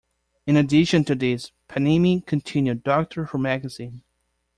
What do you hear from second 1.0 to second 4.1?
to this Panini continued "Doctor Who Magazine".